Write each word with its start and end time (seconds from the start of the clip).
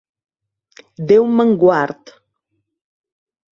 Déu 1.11 1.27
me'n 1.35 1.53
guard. 1.65 2.17